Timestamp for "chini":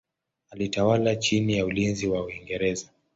1.15-1.57